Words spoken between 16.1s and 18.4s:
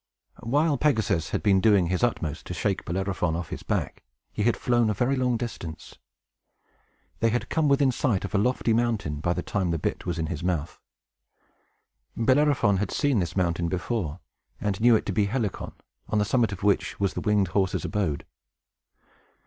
the summit of which was the winged horse's abode.